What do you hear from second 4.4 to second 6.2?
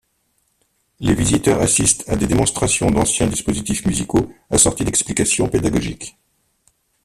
assortis d'explications pédagogiques.